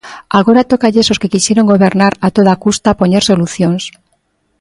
Agora 0.39 0.67
tócalles 0.71 1.07
aos 1.07 1.19
que 1.21 1.31
quixeron 1.33 1.69
gobernar 1.73 2.13
a 2.25 2.27
toda 2.37 2.59
custa 2.63 2.97
poñer 2.99 3.23
solucións. 3.29 3.83